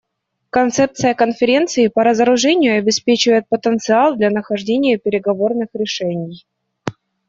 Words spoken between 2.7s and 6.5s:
обеспечивает потенциал для нахождения переговорных решений.